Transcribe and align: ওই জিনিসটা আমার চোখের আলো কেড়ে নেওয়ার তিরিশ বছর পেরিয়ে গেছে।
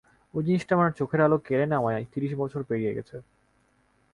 ওই 0.33 0.41
জিনিসটা 0.43 0.71
আমার 0.75 0.91
চোখের 0.91 1.21
আলো 1.21 1.37
কেড়ে 1.47 1.65
নেওয়ার 1.65 1.95
তিরিশ 2.13 2.31
বছর 2.35 2.61
পেরিয়ে 2.63 2.95
গেছে। 2.97 3.15